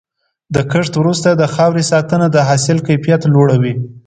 د 0.55 0.55
کښت 0.71 0.93
وروسته 0.97 1.29
د 1.35 1.43
خاورې 1.53 1.83
ساتنه 1.91 2.27
د 2.31 2.37
حاصل 2.47 2.77
کیفیت 2.87 3.21
لوړوي. 3.33 3.73